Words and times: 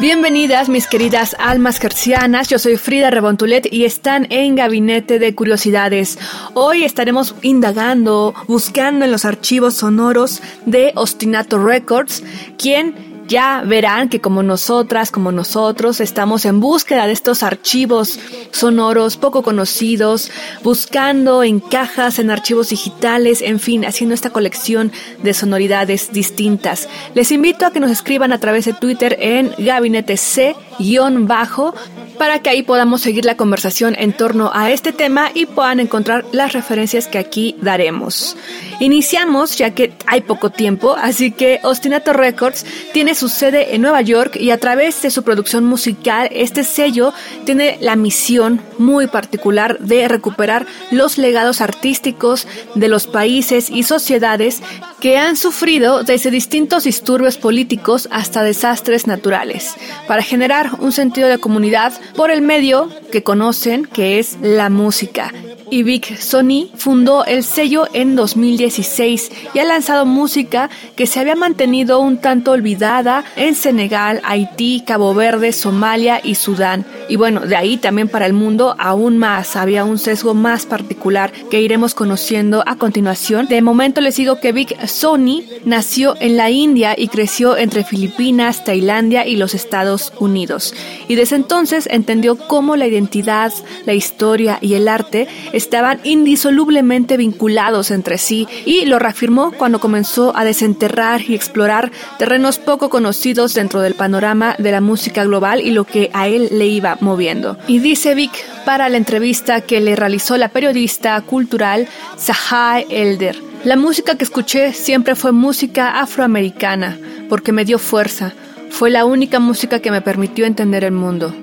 Bienvenidas 0.00 0.70
mis 0.70 0.86
queridas 0.86 1.36
almas 1.38 1.78
gercianas, 1.78 2.48
yo 2.48 2.58
soy 2.58 2.78
Frida 2.78 3.10
Rebontulet 3.10 3.70
y 3.70 3.84
están 3.84 4.26
en 4.30 4.54
Gabinete 4.54 5.18
de 5.18 5.34
Curiosidades. 5.34 6.18
Hoy 6.54 6.84
estaremos 6.84 7.34
indagando, 7.42 8.32
buscando 8.48 9.04
en 9.04 9.10
los 9.10 9.26
archivos 9.26 9.74
sonoros 9.74 10.40
de 10.64 10.92
Ostinato 10.94 11.62
Records, 11.62 12.22
quien 12.56 13.09
ya 13.30 13.62
verán 13.64 14.08
que 14.08 14.20
como 14.20 14.42
nosotras, 14.42 15.12
como 15.12 15.30
nosotros, 15.30 16.00
estamos 16.00 16.44
en 16.44 16.58
búsqueda 16.58 17.06
de 17.06 17.12
estos 17.12 17.44
archivos 17.44 18.18
sonoros 18.50 19.16
poco 19.16 19.42
conocidos, 19.42 20.32
buscando 20.64 21.44
en 21.44 21.60
cajas, 21.60 22.18
en 22.18 22.30
archivos 22.30 22.70
digitales, 22.70 23.40
en 23.40 23.60
fin, 23.60 23.84
haciendo 23.84 24.14
esta 24.14 24.30
colección 24.30 24.90
de 25.22 25.32
sonoridades 25.32 26.12
distintas. 26.12 26.88
Les 27.14 27.30
invito 27.30 27.64
a 27.64 27.70
que 27.70 27.78
nos 27.78 27.92
escriban 27.92 28.32
a 28.32 28.40
través 28.40 28.64
de 28.64 28.72
Twitter 28.72 29.16
en 29.20 29.54
gabinete 29.58 30.16
C-bajo 30.16 31.72
para 32.20 32.40
que 32.42 32.50
ahí 32.50 32.62
podamos 32.62 33.00
seguir 33.00 33.24
la 33.24 33.38
conversación 33.38 33.96
en 33.98 34.12
torno 34.12 34.50
a 34.52 34.70
este 34.70 34.92
tema 34.92 35.30
y 35.32 35.46
puedan 35.46 35.80
encontrar 35.80 36.26
las 36.32 36.52
referencias 36.52 37.06
que 37.06 37.16
aquí 37.16 37.56
daremos. 37.62 38.36
Iniciamos 38.78 39.56
ya 39.56 39.70
que 39.70 39.94
hay 40.06 40.20
poco 40.20 40.50
tiempo, 40.50 40.96
así 41.00 41.30
que 41.30 41.60
Ostinato 41.62 42.12
Records 42.12 42.66
tiene 42.92 43.14
su 43.20 43.28
sede 43.28 43.74
en 43.74 43.82
Nueva 43.82 44.00
York 44.00 44.36
y 44.36 44.50
a 44.50 44.56
través 44.56 45.02
de 45.02 45.10
su 45.10 45.22
producción 45.24 45.66
musical 45.66 46.30
este 46.32 46.64
sello 46.64 47.12
tiene 47.44 47.76
la 47.82 47.94
misión 47.94 48.62
muy 48.78 49.08
particular 49.08 49.78
de 49.78 50.08
recuperar 50.08 50.66
los 50.90 51.18
legados 51.18 51.60
artísticos 51.60 52.46
de 52.74 52.88
los 52.88 53.06
países 53.06 53.68
y 53.68 53.82
sociedades 53.82 54.62
que 55.00 55.18
han 55.18 55.36
sufrido 55.36 56.02
desde 56.02 56.30
distintos 56.30 56.84
disturbios 56.84 57.36
políticos 57.36 58.08
hasta 58.10 58.42
desastres 58.42 59.06
naturales, 59.06 59.74
para 60.08 60.22
generar 60.22 60.70
un 60.78 60.92
sentido 60.92 61.28
de 61.28 61.36
comunidad 61.36 61.92
por 62.16 62.30
el 62.30 62.40
medio 62.40 62.88
que 63.12 63.22
conocen 63.22 63.84
que 63.84 64.18
es 64.18 64.38
la 64.40 64.70
música. 64.70 65.30
Y 65.70 65.84
Vic 65.84 66.18
Sony 66.18 66.68
fundó 66.76 67.24
el 67.24 67.44
sello 67.44 67.86
en 67.92 68.16
2016 68.16 69.30
y 69.54 69.58
ha 69.60 69.64
lanzado 69.64 70.04
música 70.04 70.68
que 70.96 71.06
se 71.06 71.20
había 71.20 71.36
mantenido 71.36 72.00
un 72.00 72.18
tanto 72.18 72.50
olvidada 72.50 73.09
en 73.36 73.54
Senegal, 73.54 74.20
Haití, 74.24 74.82
Cabo 74.86 75.14
Verde, 75.14 75.52
Somalia 75.52 76.20
y 76.22 76.34
Sudán. 76.34 76.84
Y 77.08 77.16
bueno, 77.16 77.40
de 77.40 77.56
ahí 77.56 77.76
también 77.76 78.08
para 78.08 78.26
el 78.26 78.32
mundo 78.32 78.74
aún 78.78 79.18
más, 79.18 79.56
había 79.56 79.84
un 79.84 79.98
sesgo 79.98 80.34
más 80.34 80.66
particular 80.66 81.32
que 81.50 81.60
iremos 81.60 81.94
conociendo 81.94 82.62
a 82.66 82.76
continuación. 82.76 83.46
De 83.46 83.62
momento 83.62 84.00
les 84.00 84.16
digo 84.16 84.40
que 84.40 84.52
Vic 84.52 84.86
Sony 84.86 85.42
nació 85.64 86.14
en 86.20 86.36
la 86.36 86.50
India 86.50 86.94
y 86.96 87.08
creció 87.08 87.56
entre 87.56 87.84
Filipinas, 87.84 88.64
Tailandia 88.64 89.26
y 89.26 89.36
los 89.36 89.54
Estados 89.54 90.12
Unidos. 90.18 90.74
Y 91.08 91.14
desde 91.16 91.36
entonces 91.36 91.88
entendió 91.90 92.36
cómo 92.36 92.76
la 92.76 92.86
identidad, 92.86 93.52
la 93.86 93.94
historia 93.94 94.58
y 94.60 94.74
el 94.74 94.88
arte 94.88 95.28
estaban 95.52 96.00
indisolublemente 96.04 97.16
vinculados 97.16 97.90
entre 97.90 98.18
sí 98.18 98.46
y 98.64 98.84
lo 98.84 98.98
reafirmó 98.98 99.52
cuando 99.52 99.80
comenzó 99.80 100.36
a 100.36 100.44
desenterrar 100.44 101.22
y 101.22 101.34
explorar 101.34 101.90
terrenos 102.18 102.58
poco 102.58 102.90
conocidos 103.00 103.54
dentro 103.54 103.80
del 103.80 103.94
panorama 103.94 104.56
de 104.58 104.72
la 104.72 104.82
música 104.82 105.24
global 105.24 105.62
y 105.62 105.70
lo 105.70 105.84
que 105.84 106.10
a 106.12 106.28
él 106.28 106.48
le 106.52 106.66
iba 106.66 106.98
moviendo. 107.00 107.56
Y 107.66 107.78
dice 107.78 108.14
Vic 108.14 108.30
para 108.66 108.90
la 108.90 108.98
entrevista 108.98 109.62
que 109.62 109.80
le 109.80 109.96
realizó 109.96 110.36
la 110.36 110.50
periodista 110.50 111.18
cultural 111.22 111.88
Sahai 112.18 112.84
Elder. 112.90 113.36
La 113.64 113.76
música 113.76 114.16
que 114.16 114.24
escuché 114.24 114.74
siempre 114.74 115.14
fue 115.14 115.32
música 115.32 115.98
afroamericana 115.98 116.98
porque 117.30 117.52
me 117.52 117.64
dio 117.64 117.78
fuerza. 117.78 118.34
Fue 118.68 118.90
la 118.90 119.06
única 119.06 119.40
música 119.40 119.80
que 119.80 119.90
me 119.90 120.02
permitió 120.02 120.44
entender 120.44 120.84
el 120.84 120.92
mundo. 120.92 121.34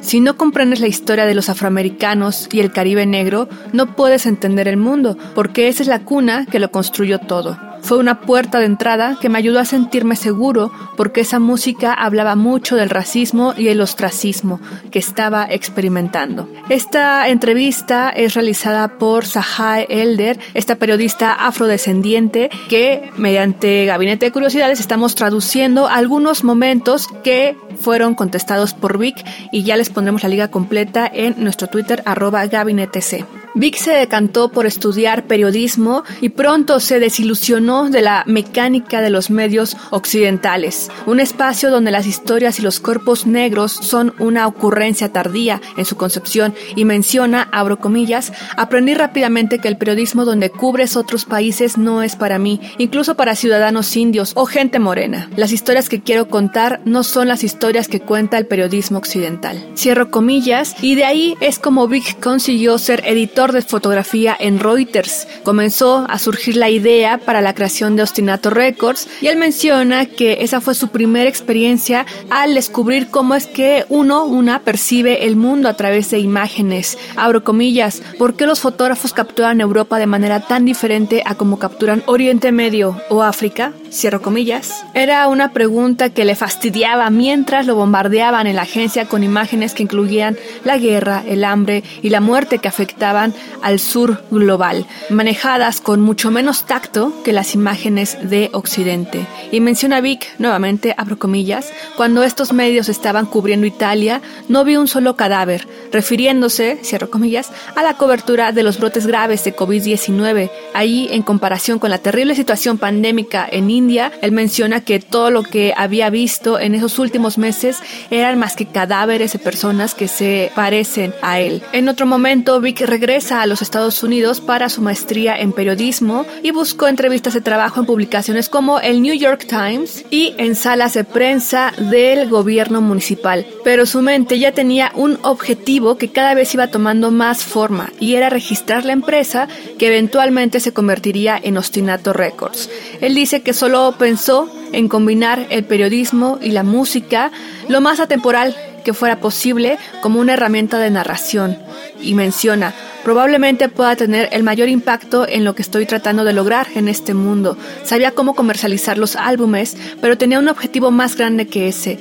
Si 0.00 0.18
no 0.18 0.36
comprendes 0.36 0.80
la 0.80 0.88
historia 0.88 1.24
de 1.24 1.36
los 1.36 1.48
afroamericanos 1.48 2.48
y 2.50 2.58
el 2.58 2.72
Caribe 2.72 3.06
negro, 3.06 3.48
no 3.72 3.94
puedes 3.94 4.26
entender 4.26 4.66
el 4.66 4.76
mundo, 4.76 5.16
porque 5.36 5.68
esa 5.68 5.84
es 5.84 5.88
la 5.88 6.00
cuna 6.00 6.46
que 6.46 6.58
lo 6.58 6.72
construyó 6.72 7.20
todo. 7.20 7.56
Fue 7.86 7.98
una 7.98 8.20
puerta 8.22 8.58
de 8.58 8.66
entrada 8.66 9.16
que 9.20 9.28
me 9.28 9.38
ayudó 9.38 9.60
a 9.60 9.64
sentirme 9.64 10.16
seguro 10.16 10.72
porque 10.96 11.20
esa 11.20 11.38
música 11.38 11.94
hablaba 11.94 12.34
mucho 12.34 12.74
del 12.74 12.90
racismo 12.90 13.54
y 13.56 13.68
el 13.68 13.80
ostracismo 13.80 14.60
que 14.90 14.98
estaba 14.98 15.46
experimentando. 15.48 16.48
Esta 16.68 17.28
entrevista 17.28 18.10
es 18.10 18.34
realizada 18.34 18.98
por 18.98 19.24
Sahai 19.24 19.86
Elder, 19.88 20.36
esta 20.54 20.74
periodista 20.74 21.32
afrodescendiente 21.32 22.50
que 22.68 23.12
mediante 23.18 23.86
Gabinete 23.86 24.26
de 24.26 24.32
Curiosidades 24.32 24.80
estamos 24.80 25.14
traduciendo 25.14 25.86
algunos 25.86 26.42
momentos 26.42 27.06
que 27.22 27.56
fueron 27.78 28.16
contestados 28.16 28.74
por 28.74 28.98
Vic 28.98 29.24
y 29.52 29.62
ya 29.62 29.76
les 29.76 29.90
pondremos 29.90 30.24
la 30.24 30.28
liga 30.28 30.50
completa 30.50 31.08
en 31.14 31.36
nuestro 31.38 31.68
Twitter 31.68 32.02
arroba 32.04 32.44
gabinetec. 32.46 33.45
Vic 33.58 33.76
se 33.76 33.92
decantó 33.92 34.50
por 34.50 34.66
estudiar 34.66 35.26
periodismo 35.26 36.04
y 36.20 36.28
pronto 36.28 36.78
se 36.78 37.00
desilusionó 37.00 37.88
de 37.88 38.02
la 38.02 38.22
mecánica 38.26 39.00
de 39.00 39.08
los 39.08 39.30
medios 39.30 39.78
occidentales, 39.90 40.90
un 41.06 41.20
espacio 41.20 41.70
donde 41.70 41.90
las 41.90 42.06
historias 42.06 42.58
y 42.58 42.62
los 42.62 42.80
cuerpos 42.80 43.26
negros 43.26 43.72
son 43.72 44.12
una 44.18 44.46
ocurrencia 44.46 45.10
tardía 45.10 45.62
en 45.78 45.86
su 45.86 45.96
concepción 45.96 46.54
y 46.74 46.84
menciona, 46.84 47.48
abro 47.50 47.78
comillas, 47.78 48.30
aprendí 48.58 48.92
rápidamente 48.92 49.58
que 49.58 49.68
el 49.68 49.78
periodismo 49.78 50.26
donde 50.26 50.50
cubres 50.50 50.94
otros 50.94 51.24
países 51.24 51.78
no 51.78 52.02
es 52.02 52.14
para 52.14 52.38
mí, 52.38 52.60
incluso 52.76 53.14
para 53.14 53.36
ciudadanos 53.36 53.96
indios 53.96 54.32
o 54.34 54.44
gente 54.44 54.78
morena. 54.78 55.30
Las 55.34 55.52
historias 55.52 55.88
que 55.88 56.02
quiero 56.02 56.28
contar 56.28 56.82
no 56.84 57.02
son 57.02 57.26
las 57.26 57.42
historias 57.42 57.88
que 57.88 58.00
cuenta 58.00 58.36
el 58.36 58.46
periodismo 58.46 58.98
occidental. 58.98 59.66
Cierro 59.78 60.10
comillas 60.10 60.76
y 60.82 60.94
de 60.94 61.06
ahí 61.06 61.36
es 61.40 61.58
como 61.58 61.88
Vic 61.88 62.20
consiguió 62.20 62.76
ser 62.76 63.02
editor 63.06 63.45
de 63.52 63.62
fotografía 63.62 64.36
en 64.38 64.58
Reuters. 64.58 65.26
Comenzó 65.42 66.06
a 66.08 66.18
surgir 66.18 66.56
la 66.56 66.70
idea 66.70 67.18
para 67.18 67.40
la 67.40 67.54
creación 67.54 67.96
de 67.96 68.02
Ostinato 68.02 68.50
Records 68.50 69.08
y 69.20 69.28
él 69.28 69.36
menciona 69.36 70.06
que 70.06 70.38
esa 70.40 70.60
fue 70.60 70.74
su 70.74 70.88
primera 70.88 71.28
experiencia 71.28 72.06
al 72.30 72.54
descubrir 72.54 73.08
cómo 73.08 73.34
es 73.34 73.46
que 73.46 73.84
uno, 73.88 74.24
una, 74.24 74.60
percibe 74.60 75.26
el 75.26 75.36
mundo 75.36 75.68
a 75.68 75.74
través 75.74 76.10
de 76.10 76.18
imágenes. 76.18 76.98
Abro 77.16 77.44
comillas, 77.44 78.02
¿por 78.18 78.34
qué 78.34 78.46
los 78.46 78.60
fotógrafos 78.60 79.12
capturan 79.12 79.60
Europa 79.60 79.98
de 79.98 80.06
manera 80.06 80.40
tan 80.40 80.64
diferente 80.64 81.22
a 81.24 81.34
como 81.34 81.58
capturan 81.58 82.02
Oriente 82.06 82.52
Medio 82.52 83.00
o 83.08 83.22
África? 83.22 83.72
Cierro 83.90 84.20
comillas. 84.20 84.84
Era 84.94 85.26
una 85.28 85.52
pregunta 85.52 86.10
que 86.10 86.24
le 86.24 86.34
fastidiaba 86.34 87.08
mientras 87.10 87.66
lo 87.66 87.74
bombardeaban 87.74 88.46
en 88.46 88.56
la 88.56 88.62
agencia 88.62 89.06
con 89.06 89.22
imágenes 89.22 89.74
que 89.74 89.82
incluían 89.82 90.36
la 90.64 90.78
guerra, 90.78 91.22
el 91.26 91.44
hambre 91.44 91.82
y 92.02 92.10
la 92.10 92.20
muerte 92.20 92.58
que 92.58 92.68
afectaban 92.68 93.34
al 93.62 93.78
sur 93.78 94.22
global, 94.30 94.86
manejadas 95.10 95.80
con 95.80 96.00
mucho 96.00 96.30
menos 96.30 96.66
tacto 96.66 97.12
que 97.24 97.32
las 97.32 97.54
imágenes 97.54 98.18
de 98.22 98.50
Occidente. 98.52 99.26
Y 99.52 99.60
menciona 99.60 100.00
Vic, 100.00 100.26
nuevamente, 100.38 100.94
abro 100.96 101.18
comillas, 101.18 101.72
cuando 101.96 102.22
estos 102.22 102.52
medios 102.52 102.88
estaban 102.88 103.26
cubriendo 103.26 103.66
Italia, 103.66 104.20
no 104.48 104.64
vi 104.64 104.76
un 104.76 104.88
solo 104.88 105.16
cadáver, 105.16 105.66
refiriéndose, 105.92 106.78
cierro 106.82 107.10
comillas, 107.10 107.50
a 107.74 107.82
la 107.82 107.94
cobertura 107.94 108.52
de 108.52 108.62
los 108.62 108.78
brotes 108.78 109.06
graves 109.06 109.44
de 109.44 109.54
COVID-19. 109.54 110.50
Ahí, 110.74 111.08
en 111.10 111.22
comparación 111.22 111.78
con 111.78 111.90
la 111.90 111.98
terrible 111.98 112.34
situación 112.34 112.78
pandémica 112.78 113.46
en 113.50 113.70
India, 113.70 113.85
él 114.22 114.32
menciona 114.32 114.80
que 114.80 114.98
todo 114.98 115.30
lo 115.30 115.42
que 115.42 115.72
había 115.76 116.10
visto 116.10 116.58
en 116.58 116.74
esos 116.74 116.98
últimos 116.98 117.38
meses 117.38 117.78
eran 118.10 118.38
más 118.38 118.56
que 118.56 118.66
cadáveres 118.66 119.32
de 119.32 119.38
personas 119.38 119.94
que 119.94 120.08
se 120.08 120.50
parecen 120.54 121.14
a 121.22 121.40
él. 121.40 121.62
En 121.72 121.88
otro 121.88 122.06
momento, 122.06 122.60
Vic 122.60 122.80
regresa 122.80 123.42
a 123.42 123.46
los 123.46 123.62
Estados 123.62 124.02
Unidos 124.02 124.40
para 124.40 124.68
su 124.68 124.82
maestría 124.82 125.36
en 125.36 125.52
periodismo 125.52 126.26
y 126.42 126.50
buscó 126.50 126.88
entrevistas 126.88 127.34
de 127.34 127.40
trabajo 127.40 127.80
en 127.80 127.86
publicaciones 127.86 128.48
como 128.48 128.80
el 128.80 129.02
New 129.02 129.14
York 129.14 129.46
Times 129.48 130.04
y 130.10 130.34
en 130.38 130.54
salas 130.56 130.94
de 130.94 131.04
prensa 131.04 131.72
del 131.78 132.28
gobierno 132.28 132.80
municipal. 132.80 133.46
Pero 133.64 133.86
su 133.86 134.02
mente 134.02 134.38
ya 134.38 134.52
tenía 134.52 134.92
un 134.94 135.18
objetivo 135.22 135.96
que 135.96 136.10
cada 136.10 136.34
vez 136.34 136.52
iba 136.54 136.68
tomando 136.68 137.10
más 137.10 137.44
forma 137.44 137.92
y 138.00 138.14
era 138.14 138.30
registrar 138.30 138.84
la 138.84 138.92
empresa 138.92 139.48
que 139.78 139.88
eventualmente 139.88 140.60
se 140.60 140.72
convertiría 140.72 141.38
en 141.42 141.56
Ostinato 141.56 142.12
Records. 142.12 142.70
Él 143.00 143.14
dice 143.14 143.42
que 143.42 143.52
solo 143.52 143.65
pensó 143.98 144.48
en 144.72 144.88
combinar 144.88 145.46
el 145.50 145.64
periodismo 145.64 146.38
y 146.40 146.50
la 146.50 146.62
música 146.62 147.30
lo 147.68 147.80
más 147.80 148.00
atemporal 148.00 148.56
que 148.84 148.94
fuera 148.94 149.20
posible 149.20 149.78
como 150.00 150.20
una 150.20 150.34
herramienta 150.34 150.78
de 150.78 150.90
narración. 150.90 151.58
Y 152.00 152.14
menciona, 152.14 152.74
probablemente 153.04 153.68
pueda 153.68 153.96
tener 153.96 154.28
el 154.32 154.42
mayor 154.42 154.68
impacto 154.68 155.26
en 155.26 155.44
lo 155.44 155.54
que 155.54 155.62
estoy 155.62 155.86
tratando 155.86 156.24
de 156.24 156.32
lograr 156.32 156.68
en 156.74 156.88
este 156.88 157.14
mundo. 157.14 157.56
Sabía 157.84 158.12
cómo 158.12 158.34
comercializar 158.34 158.98
los 158.98 159.16
álbumes, 159.16 159.76
pero 160.00 160.18
tenía 160.18 160.38
un 160.38 160.48
objetivo 160.48 160.90
más 160.90 161.16
grande 161.16 161.46
que 161.46 161.68
ese. 161.68 161.98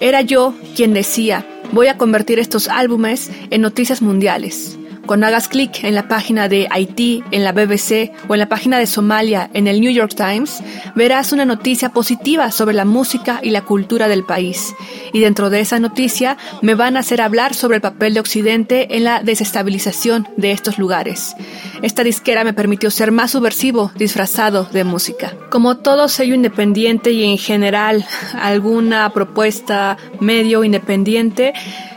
Era 0.00 0.20
yo 0.22 0.54
quien 0.74 0.94
decía, 0.94 1.46
voy 1.72 1.88
a 1.88 1.96
convertir 1.96 2.38
estos 2.38 2.68
álbumes 2.68 3.30
en 3.50 3.60
noticias 3.60 4.02
mundiales. 4.02 4.78
Cuando 5.06 5.26
hagas 5.26 5.46
clic 5.46 5.84
en 5.84 5.94
la 5.94 6.08
página 6.08 6.48
de 6.48 6.66
Haití, 6.68 7.22
en 7.30 7.44
la 7.44 7.52
BBC 7.52 8.10
o 8.28 8.34
en 8.34 8.40
la 8.40 8.48
página 8.48 8.78
de 8.78 8.88
Somalia 8.88 9.48
en 9.54 9.68
el 9.68 9.80
New 9.80 9.92
York 9.92 10.14
Times, 10.16 10.62
verás 10.96 11.32
una 11.32 11.44
noticia 11.44 11.90
positiva 11.90 12.50
sobre 12.50 12.74
la 12.74 12.84
música 12.84 13.38
y 13.40 13.50
la 13.50 13.62
cultura 13.62 14.08
del 14.08 14.24
país. 14.24 14.74
Y 15.12 15.20
dentro 15.20 15.48
de 15.48 15.60
esa 15.60 15.78
noticia 15.78 16.36
me 16.60 16.74
van 16.74 16.96
a 16.96 17.00
hacer 17.00 17.20
hablar 17.20 17.54
sobre 17.54 17.76
el 17.76 17.82
papel 17.82 18.14
de 18.14 18.20
Occidente 18.20 18.96
en 18.96 19.04
la 19.04 19.22
desestabilización 19.22 20.28
de 20.36 20.50
estos 20.50 20.76
lugares. 20.76 21.36
Esta 21.82 22.02
disquera 22.02 22.42
me 22.42 22.52
permitió 22.52 22.90
ser 22.90 23.12
más 23.12 23.30
subversivo 23.30 23.92
disfrazado 23.96 24.64
de 24.64 24.82
música. 24.82 25.34
Como 25.50 25.76
todo 25.76 26.08
sello 26.08 26.34
independiente 26.34 27.12
y 27.12 27.24
en 27.24 27.38
general 27.38 28.04
alguna 28.34 29.08
propuesta 29.10 29.96
medio 30.18 30.64
independiente, 30.64 31.52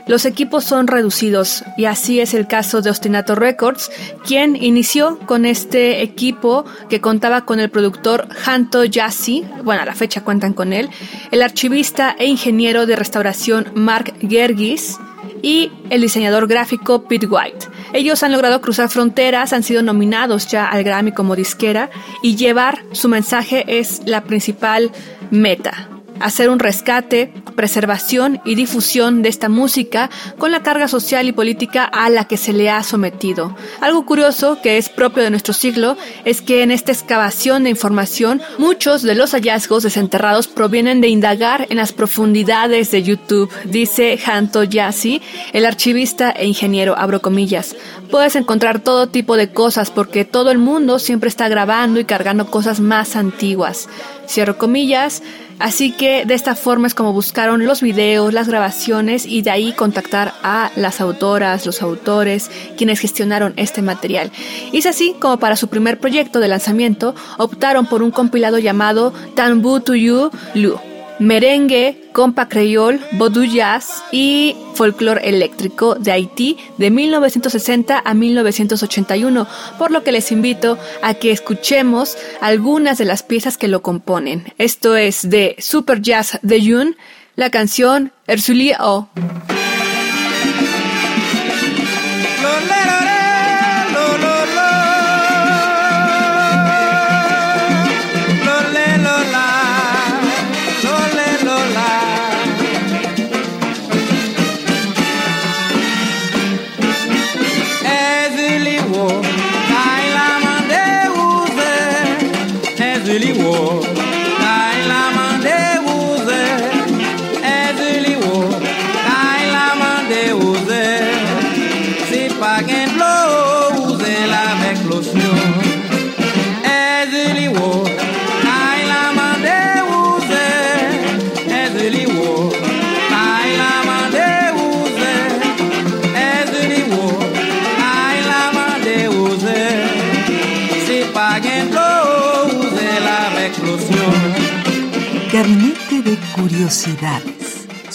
los 0.10 0.26
equipos 0.26 0.64
son 0.64 0.88
reducidos 0.88 1.64
y 1.78 1.86
así 1.86 2.20
es 2.20 2.34
el 2.34 2.48
caso 2.48 2.82
de 2.82 2.90
Ostinato 2.90 3.36
Records, 3.36 3.92
quien 4.26 4.56
inició 4.56 5.20
con 5.20 5.46
este 5.46 6.02
equipo 6.02 6.66
que 6.90 7.00
contaba 7.00 7.46
con 7.46 7.60
el 7.60 7.70
productor 7.70 8.28
Hanto 8.44 8.84
Yassi, 8.84 9.46
bueno, 9.64 9.84
a 9.84 9.86
la 9.86 9.94
fecha 9.94 10.24
cuentan 10.24 10.54
con 10.54 10.74
él, 10.74 10.90
el 11.30 11.44
archivista 11.44 12.16
e 12.18 12.26
ingeniero 12.26 12.88
de 12.88 12.96
restauración 12.96 13.72
Mark 13.76 14.16
Gergis 14.28 14.98
y 15.44 15.72
el 15.92 16.02
diseñador 16.02 16.48
gráfico 16.48 17.04
Pete 17.04 17.28
White. 17.28 17.68
Ellos 17.94 18.24
han 18.24 18.32
logrado 18.32 18.62
cruzar 18.62 18.90
fronteras, 18.90 19.54
han 19.54 19.62
sido 19.62 19.84
nominados 19.84 20.48
ya 20.48 20.66
al 20.66 20.84
Grammy 20.84 21.12
como 21.12 21.36
disquera 21.36 21.92
y 22.24 22.36
llevar 22.36 22.84
su 22.94 23.10
mensaje 23.10 23.64
es 23.80 24.02
la 24.08 24.24
principal 24.24 24.92
meta 25.30 25.88
hacer 26.20 26.50
un 26.50 26.60
rescate, 26.60 27.32
preservación 27.56 28.42
y 28.46 28.56
difusión 28.56 29.22
de 29.22 29.30
esta 29.30 29.50
música 29.50 30.10
con 30.38 30.52
la 30.52 30.64
carga 30.64 30.88
social 30.88 31.28
y 31.28 31.32
política 31.32 31.84
a 31.84 32.10
la 32.10 32.26
que 32.26 32.38
se 32.38 32.54
le 32.54 32.70
ha 32.70 32.84
sometido. 32.84 33.56
Algo 33.82 34.06
curioso 34.06 34.60
que 34.62 34.78
es 34.78 34.90
propio 34.90 35.24
de 35.24 35.30
nuestro 35.30 35.54
siglo 35.54 35.98
es 36.26 36.42
que 36.42 36.64
en 36.64 36.72
esta 36.72 36.92
excavación 36.92 37.64
de 37.64 37.70
información 37.70 38.42
muchos 38.58 39.02
de 39.02 39.16
los 39.16 39.32
hallazgos 39.32 39.84
desenterrados 39.84 40.48
provienen 40.48 41.02
de 41.02 41.08
indagar 41.08 41.68
en 41.70 41.78
las 41.78 41.94
profundidades 41.94 42.92
de 42.92 43.04
YouTube, 43.04 43.50
dice 43.66 44.20
Hanto 44.26 44.64
Yassi, 44.64 45.22
el 45.54 45.66
archivista 45.66 46.32
e 46.32 46.46
ingeniero, 46.46 46.98
abro 46.98 47.22
comillas. 47.22 47.76
Puedes 48.12 48.36
encontrar 48.36 48.80
todo 48.80 49.08
tipo 49.08 49.38
de 49.38 49.52
cosas 49.52 49.92
porque 49.92 50.26
todo 50.26 50.52
el 50.52 50.58
mundo 50.58 51.00
siempre 51.00 51.30
está 51.30 51.48
grabando 51.48 52.00
y 52.00 52.06
cargando 52.06 52.50
cosas 52.50 52.80
más 52.80 53.16
antiguas. 53.16 53.88
Cierro 54.28 54.58
comillas, 54.58 55.22
Así 55.60 55.92
que 55.92 56.26
de 56.26 56.34
esta 56.34 56.56
forma 56.56 56.88
es 56.88 56.96
como 56.96 57.14
buscaron 57.14 57.66
los 57.66 57.82
videos, 57.82 58.34
las 58.34 58.48
grabaciones 58.48 59.26
y 59.26 59.42
de 59.42 59.52
ahí 59.52 59.74
contactar 59.74 60.34
a 60.42 60.72
las 60.76 61.02
autoras, 61.02 61.66
los 61.66 61.82
autores, 61.82 62.50
quienes 62.78 63.00
gestionaron 63.00 63.54
este 63.58 63.82
material. 63.82 64.32
Y 64.72 64.78
es 64.78 64.86
así 64.86 65.16
como 65.20 65.38
para 65.38 65.58
su 65.58 65.68
primer 65.68 66.00
proyecto 66.00 66.40
de 66.40 66.48
lanzamiento 66.48 67.14
optaron 67.38 67.86
por 67.86 68.02
un 68.04 68.12
compilado 68.12 68.58
llamado 68.58 69.14
Tambu 69.36 69.82
to 69.82 69.96
You 69.96 70.32
Lu 70.56 70.89
merengue, 71.20 72.10
compa 72.14 72.48
creyol, 72.48 73.00
vodou 73.14 73.44
jazz 73.44 74.04
y 74.12 74.56
folclore 74.74 75.28
eléctrico 75.28 75.96
de 75.96 76.12
Haití 76.12 76.58
de 76.78 76.90
1960 76.90 78.02
a 78.04 78.14
1981, 78.14 79.48
por 79.78 79.92
lo 79.92 80.04
que 80.04 80.12
les 80.12 80.32
invito 80.32 80.78
a 81.02 81.14
que 81.14 81.32
escuchemos 81.32 82.18
algunas 82.42 82.98
de 82.98 83.06
las 83.06 83.24
piezas 83.24 83.58
que 83.58 83.68
lo 83.68 83.82
componen. 83.82 84.54
Esto 84.58 84.96
es 84.96 85.30
de 85.30 85.56
Super 85.60 86.02
Jazz 86.02 86.40
de 86.42 86.62
June, 86.62 86.96
la 87.36 87.50
canción 87.50 88.12
Ersuli 88.28 88.74
O. 88.80 89.10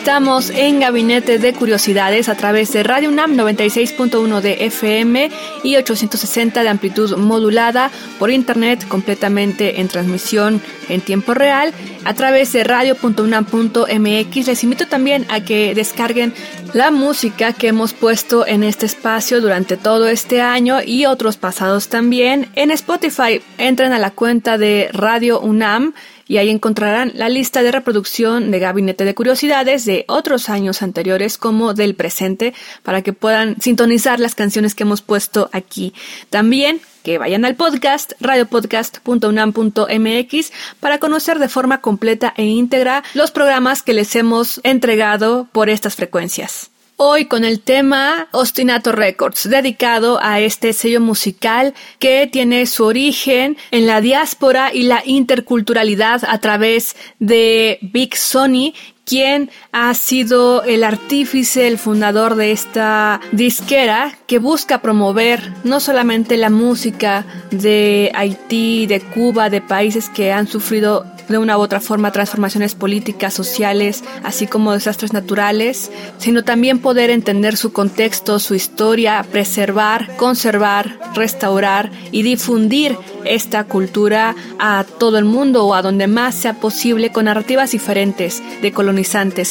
Estamos 0.00 0.48
en 0.48 0.80
Gabinete 0.80 1.38
de 1.38 1.52
Curiosidades 1.52 2.30
a 2.30 2.34
través 2.34 2.72
de 2.72 2.82
Radio 2.82 3.10
UNAM 3.10 3.36
96.1 3.36 4.40
de 4.40 4.64
FM 4.64 5.30
y 5.62 5.76
860 5.76 6.62
de 6.62 6.68
amplitud 6.70 7.18
modulada 7.18 7.90
por 8.18 8.30
internet 8.30 8.88
completamente 8.88 9.78
en 9.78 9.88
transmisión 9.88 10.62
en 10.88 11.02
tiempo 11.02 11.34
real 11.34 11.74
a 12.06 12.14
través 12.14 12.50
de 12.54 12.64
radio.unam.mx. 12.64 14.46
Les 14.46 14.64
invito 14.64 14.86
también 14.86 15.26
a 15.28 15.44
que 15.44 15.74
descarguen 15.74 16.32
la 16.72 16.90
música 16.90 17.52
que 17.52 17.68
hemos 17.68 17.92
puesto 17.92 18.46
en 18.46 18.62
este 18.62 18.86
espacio 18.86 19.42
durante 19.42 19.76
todo 19.76 20.08
este 20.08 20.40
año 20.40 20.78
y 20.82 21.04
otros 21.04 21.36
pasados 21.36 21.88
también 21.88 22.48
en 22.54 22.70
Spotify. 22.70 23.42
Entren 23.58 23.92
a 23.92 23.98
la 23.98 24.12
cuenta 24.12 24.56
de 24.56 24.88
Radio 24.94 25.40
UNAM 25.40 25.92
y 26.30 26.38
ahí 26.38 26.48
encontrarán 26.48 27.10
la 27.16 27.28
lista 27.28 27.62
de 27.64 27.72
reproducción 27.72 28.52
de 28.52 28.60
Gabinete 28.60 29.04
de 29.04 29.16
Curiosidades 29.16 29.84
de 29.84 30.04
otros 30.06 30.48
años 30.48 30.80
anteriores 30.80 31.38
como 31.38 31.74
del 31.74 31.96
presente 31.96 32.54
para 32.84 33.02
que 33.02 33.12
puedan 33.12 33.60
sintonizar 33.60 34.20
las 34.20 34.36
canciones 34.36 34.76
que 34.76 34.84
hemos 34.84 35.02
puesto 35.02 35.50
aquí. 35.52 35.92
También 36.30 36.80
que 37.02 37.18
vayan 37.18 37.44
al 37.44 37.56
podcast 37.56 38.12
radiopodcast.unam.mx 38.20 40.52
para 40.78 40.98
conocer 40.98 41.40
de 41.40 41.48
forma 41.48 41.80
completa 41.80 42.32
e 42.36 42.44
íntegra 42.44 43.02
los 43.14 43.32
programas 43.32 43.82
que 43.82 43.92
les 43.92 44.14
hemos 44.14 44.60
entregado 44.62 45.48
por 45.50 45.68
estas 45.68 45.96
frecuencias. 45.96 46.70
Hoy 47.02 47.24
con 47.24 47.46
el 47.46 47.60
tema 47.60 48.28
Ostinato 48.30 48.92
Records, 48.92 49.48
dedicado 49.48 50.18
a 50.22 50.38
este 50.40 50.74
sello 50.74 51.00
musical 51.00 51.72
que 51.98 52.26
tiene 52.26 52.66
su 52.66 52.84
origen 52.84 53.56
en 53.70 53.86
la 53.86 54.02
diáspora 54.02 54.70
y 54.74 54.82
la 54.82 55.02
interculturalidad 55.06 56.24
a 56.28 56.38
través 56.40 56.96
de 57.18 57.78
Big 57.80 58.18
Sony, 58.18 58.74
quien 59.10 59.50
ha 59.72 59.92
sido 59.94 60.62
el 60.62 60.84
artífice, 60.84 61.66
el 61.66 61.78
fundador 61.78 62.36
de 62.36 62.52
esta 62.52 63.20
disquera 63.32 64.16
que 64.28 64.38
busca 64.38 64.82
promover 64.82 65.52
no 65.64 65.80
solamente 65.80 66.36
la 66.36 66.48
música 66.48 67.26
de 67.50 68.12
Haití, 68.14 68.86
de 68.86 69.00
Cuba, 69.00 69.50
de 69.50 69.62
países 69.62 70.08
que 70.08 70.30
han 70.30 70.46
sufrido 70.46 71.04
de 71.30 71.38
una 71.38 71.56
u 71.56 71.60
otra 71.60 71.80
forma 71.80 72.10
transformaciones 72.10 72.74
políticas, 72.74 73.34
sociales, 73.34 74.02
así 74.24 74.46
como 74.46 74.72
desastres 74.72 75.12
naturales, 75.12 75.90
sino 76.18 76.44
también 76.44 76.80
poder 76.80 77.10
entender 77.10 77.56
su 77.56 77.72
contexto, 77.72 78.38
su 78.38 78.54
historia, 78.54 79.24
preservar, 79.30 80.16
conservar, 80.16 80.98
restaurar 81.14 81.90
y 82.10 82.22
difundir 82.22 82.96
esta 83.24 83.64
cultura 83.64 84.34
a 84.58 84.84
todo 84.98 85.18
el 85.18 85.24
mundo 85.24 85.66
o 85.66 85.74
a 85.74 85.82
donde 85.82 86.06
más 86.06 86.34
sea 86.34 86.54
posible 86.54 87.10
con 87.10 87.26
narrativas 87.26 87.70
diferentes 87.70 88.42
de 88.60 88.72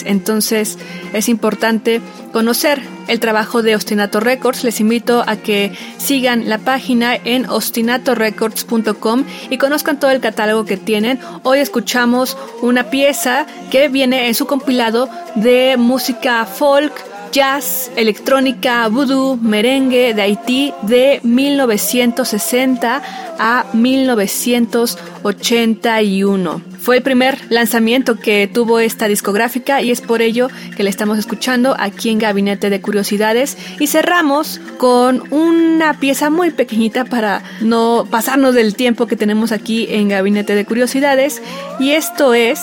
Entonces 0.05 0.77
es 1.13 1.29
importante 1.29 2.01
conocer 2.31 2.81
el 3.07 3.19
trabajo 3.19 3.63
de 3.63 3.75
Ostinato 3.75 4.19
Records. 4.19 4.63
Les 4.63 4.79
invito 4.79 5.23
a 5.25 5.35
que 5.37 5.73
sigan 5.97 6.47
la 6.47 6.59
página 6.59 7.15
en 7.15 7.49
ostinatorecords.com 7.49 9.23
y 9.49 9.57
conozcan 9.57 9.99
todo 9.99 10.11
el 10.11 10.19
catálogo 10.19 10.65
que 10.65 10.77
tienen. 10.77 11.19
Hoy 11.43 11.59
escuchamos 11.59 12.37
una 12.61 12.89
pieza 12.89 13.47
que 13.71 13.89
viene 13.89 14.27
en 14.27 14.35
su 14.35 14.45
compilado 14.45 15.09
de 15.35 15.75
música 15.77 16.45
folk, 16.45 16.93
jazz, 17.31 17.91
electrónica, 17.95 18.87
voodoo, 18.87 19.37
merengue 19.37 20.13
de 20.13 20.21
Haití 20.21 20.71
de 20.83 21.19
1960 21.23 23.01
a 23.37 23.65
1981. 23.73 26.61
Fue 26.79 26.97
el 26.97 27.03
primer 27.03 27.37
lanzamiento 27.49 28.19
que 28.19 28.47
tuvo 28.47 28.79
esta 28.79 29.07
discográfica 29.07 29.81
y 29.81 29.91
es 29.91 30.01
por 30.01 30.21
ello 30.21 30.49
que 30.75 30.83
le 30.83 30.89
estamos 30.89 31.17
escuchando 31.17 31.75
aquí 31.77 32.09
en 32.09 32.19
Gabinete 32.19 32.69
de 32.69 32.81
Curiosidades 32.81 33.57
y 33.79 33.87
cerramos 33.87 34.59
con 34.77 35.23
una 35.31 35.99
pieza 35.99 36.29
muy 36.29 36.51
pequeñita 36.51 37.05
para 37.05 37.43
no 37.61 38.07
pasarnos 38.09 38.55
del 38.55 38.75
tiempo 38.75 39.07
que 39.07 39.15
tenemos 39.15 39.51
aquí 39.51 39.87
en 39.89 40.09
Gabinete 40.09 40.55
de 40.55 40.65
Curiosidades 40.65 41.41
y 41.79 41.91
esto 41.91 42.33
es 42.33 42.59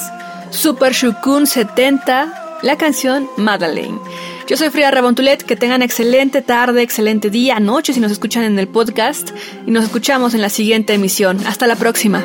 Super 0.51 0.93
Shukun 0.93 1.47
70, 1.47 2.59
la 2.63 2.77
canción 2.77 3.29
Madeleine. 3.37 3.99
Yo 4.47 4.57
soy 4.57 4.71
Frida 4.71 4.93
Rebontulet, 4.93 5.43
que 5.43 5.57
tengan 5.57 5.83
excelente 5.83 6.41
tarde, 6.41 6.83
excelente 6.83 7.31
día, 7.31 7.59
noche 7.59 7.93
si 7.93 7.99
nos 7.99 8.13
escuchan 8.13 8.45
en 8.45 8.57
el 8.61 8.69
podcast 8.69 9.31
y 9.67 9.73
nos 9.73 9.83
escuchamos 9.83 10.35
en 10.35 10.41
la 10.41 10.51
siguiente 10.51 10.95
emisión. 10.95 11.45
Hasta 11.47 11.67
la 11.67 11.75
próxima. 11.75 12.25